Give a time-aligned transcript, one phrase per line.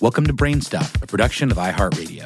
[0.00, 2.24] Welcome to Brainstuff, a production of iHeartRadio.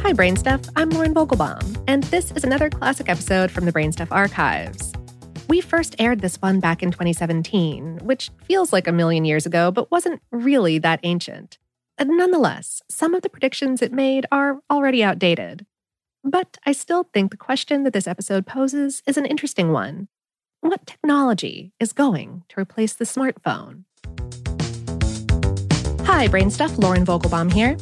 [0.00, 0.70] Hi, Brainstuff.
[0.76, 4.92] I'm Lauren Vogelbaum, and this is another classic episode from the Brainstuff archives.
[5.48, 9.72] We first aired this one back in 2017, which feels like a million years ago,
[9.72, 11.58] but wasn't really that ancient.
[11.98, 15.66] And nonetheless, some of the predictions it made are already outdated.
[16.22, 20.06] But I still think the question that this episode poses is an interesting one.
[20.60, 23.82] What technology is going to replace the smartphone?
[26.06, 27.76] Hi, Brainstuff, Lauren Vogelbaum here.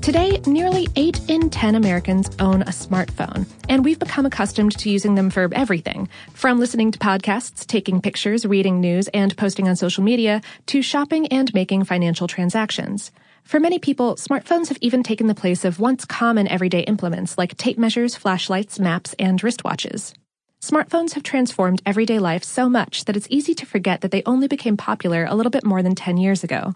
[0.00, 5.16] Today, nearly 8 in 10 Americans own a smartphone, and we've become accustomed to using
[5.16, 10.04] them for everything from listening to podcasts, taking pictures, reading news, and posting on social
[10.04, 13.10] media, to shopping and making financial transactions.
[13.42, 17.56] For many people, smartphones have even taken the place of once common everyday implements like
[17.56, 20.14] tape measures, flashlights, maps, and wristwatches.
[20.60, 24.46] Smartphones have transformed everyday life so much that it's easy to forget that they only
[24.46, 26.72] became popular a little bit more than 10 years ago.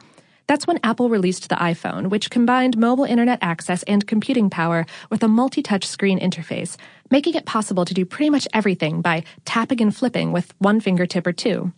[0.48, 5.22] That's when Apple released the iPhone, which combined mobile internet access and computing power with
[5.22, 6.78] a multi touch screen interface,
[7.10, 11.26] making it possible to do pretty much everything by tapping and flipping with one fingertip
[11.26, 11.72] or two.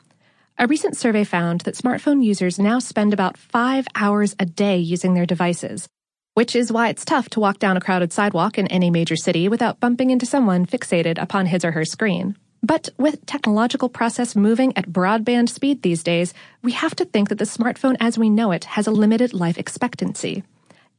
[0.57, 5.15] A recent survey found that smartphone users now spend about five hours a day using
[5.15, 5.89] their devices,
[6.35, 9.49] which is why it's tough to walk down a crowded sidewalk in any major city
[9.49, 12.37] without bumping into someone fixated upon his or her screen.
[12.63, 17.39] But with technological process moving at broadband speed these days, we have to think that
[17.39, 20.45] the smartphone as we know it has a limited life expectancy.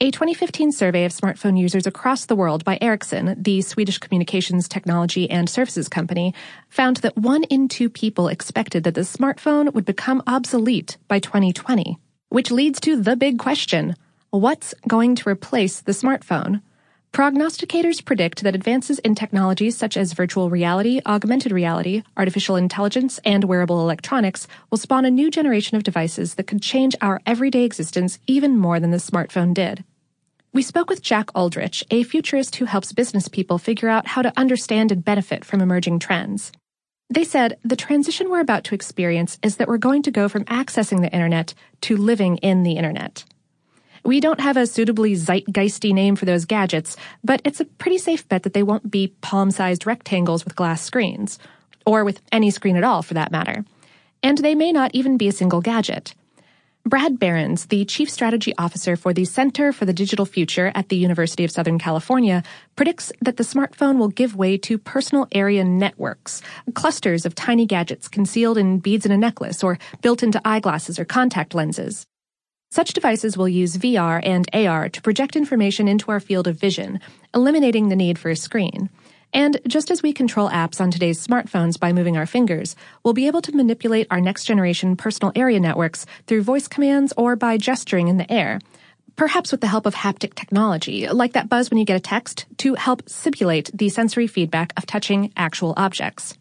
[0.03, 5.29] A 2015 survey of smartphone users across the world by Ericsson, the Swedish communications technology
[5.29, 6.33] and services company,
[6.69, 11.99] found that one in two people expected that the smartphone would become obsolete by 2020.
[12.29, 13.95] Which leads to the big question
[14.31, 16.63] what's going to replace the smartphone?
[17.13, 23.43] Prognosticators predict that advances in technologies such as virtual reality, augmented reality, artificial intelligence, and
[23.43, 28.17] wearable electronics will spawn a new generation of devices that could change our everyday existence
[28.27, 29.83] even more than the smartphone did.
[30.53, 34.33] We spoke with Jack Uldrich, a futurist who helps business people figure out how to
[34.37, 36.53] understand and benefit from emerging trends.
[37.09, 40.45] They said the transition we're about to experience is that we're going to go from
[40.45, 43.25] accessing the internet to living in the internet.
[44.03, 48.27] We don't have a suitably zeitgeisty name for those gadgets, but it's a pretty safe
[48.27, 51.37] bet that they won't be palm sized rectangles with glass screens,
[51.85, 53.63] or with any screen at all for that matter.
[54.23, 56.15] And they may not even be a single gadget.
[56.83, 60.95] Brad Berens, the Chief Strategy Officer for the Center for the Digital Future at the
[60.95, 62.41] University of Southern California,
[62.75, 66.41] predicts that the smartphone will give way to personal area networks,
[66.73, 71.05] clusters of tiny gadgets concealed in beads in a necklace or built into eyeglasses or
[71.05, 72.07] contact lenses.
[72.73, 77.01] Such devices will use VR and AR to project information into our field of vision,
[77.35, 78.89] eliminating the need for a screen.
[79.33, 83.27] And just as we control apps on today's smartphones by moving our fingers, we'll be
[83.27, 88.07] able to manipulate our next generation personal area networks through voice commands or by gesturing
[88.07, 88.61] in the air.
[89.17, 92.45] Perhaps with the help of haptic technology, like that buzz when you get a text,
[92.59, 96.37] to help simulate the sensory feedback of touching actual objects.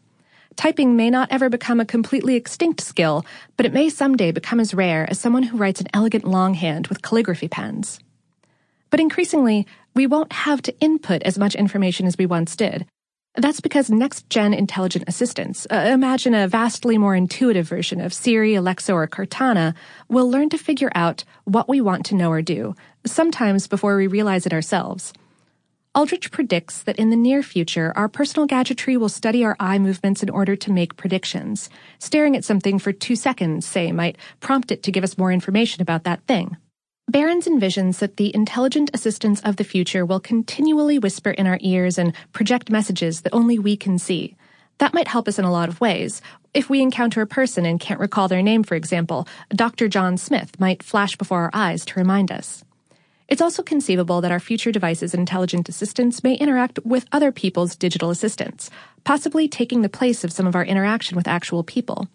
[0.56, 3.24] Typing may not ever become a completely extinct skill,
[3.56, 7.02] but it may someday become as rare as someone who writes an elegant longhand with
[7.02, 7.98] calligraphy pens.
[8.90, 12.86] But increasingly, we won't have to input as much information as we once did.
[13.36, 18.56] That's because next gen intelligent assistants, uh, imagine a vastly more intuitive version of Siri,
[18.56, 19.74] Alexa, or Cortana,
[20.08, 22.74] will learn to figure out what we want to know or do,
[23.06, 25.12] sometimes before we realize it ourselves.
[25.92, 30.22] Uldrich predicts that in the near future, our personal gadgetry will study our eye movements
[30.22, 31.68] in order to make predictions.
[31.98, 35.82] Staring at something for two seconds, say, might prompt it to give us more information
[35.82, 36.56] about that thing.
[37.10, 41.98] Berens envisions that the intelligent assistants of the future will continually whisper in our ears
[41.98, 44.36] and project messages that only we can see.
[44.78, 46.22] That might help us in a lot of ways.
[46.54, 49.88] If we encounter a person and can't recall their name, for example, Dr.
[49.88, 52.64] John Smith might flash before our eyes to remind us.
[53.30, 57.76] It's also conceivable that our future devices and intelligent assistants may interact with other people's
[57.76, 58.70] digital assistants,
[59.04, 62.08] possibly taking the place of some of our interaction with actual people.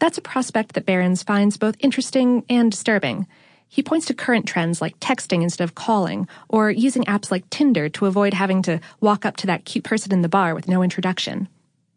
[0.00, 3.28] That's a prospect that Berens finds both interesting and disturbing.
[3.68, 7.88] He points to current trends like texting instead of calling, or using apps like Tinder
[7.90, 10.82] to avoid having to walk up to that cute person in the bar with no
[10.82, 11.46] introduction.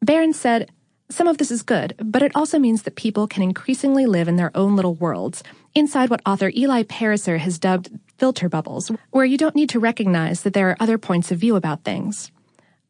[0.03, 0.69] Berens said,
[1.09, 4.35] Some of this is good, but it also means that people can increasingly live in
[4.35, 5.41] their own little worlds,
[5.74, 7.89] inside what author Eli Pariser has dubbed
[8.21, 11.56] filter bubbles, where you don't need to recognize that there are other points of view
[11.56, 12.31] about things.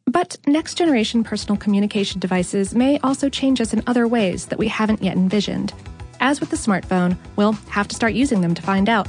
[0.05, 4.67] But next generation personal communication devices may also change us in other ways that we
[4.67, 5.71] haven't yet envisioned.
[6.19, 9.07] As with the smartphone, we'll have to start using them to find out.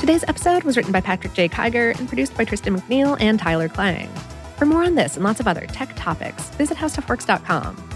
[0.00, 1.48] Today's episode was written by Patrick J.
[1.48, 4.08] Kiger and produced by Tristan McNeil and Tyler Klang.
[4.56, 7.95] For more on this and lots of other tech topics, visit howstuffworks.com.